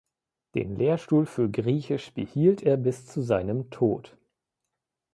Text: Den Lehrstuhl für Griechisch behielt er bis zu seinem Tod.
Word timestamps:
Den 0.55 0.77
Lehrstuhl 0.77 1.27
für 1.27 1.47
Griechisch 1.51 2.11
behielt 2.11 2.63
er 2.63 2.75
bis 2.75 3.05
zu 3.05 3.21
seinem 3.21 3.69
Tod. 3.69 4.17